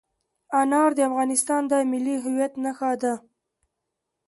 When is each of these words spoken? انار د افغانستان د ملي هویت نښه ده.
انار 0.59 0.89
د 0.97 0.99
افغانستان 1.09 1.61
د 1.71 1.73
ملي 1.91 2.15
هویت 2.23 2.53
نښه 2.63 2.91
ده. 3.01 3.13